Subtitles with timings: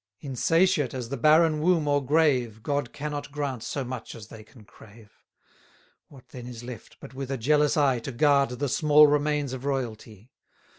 [0.19, 4.63] Insatiate as the barren womb or grave, God cannot grant so much as they can
[4.63, 5.11] crave.
[6.07, 9.63] What then is left, but with a jealous eye To guard the small remains of
[9.63, 10.31] royalty?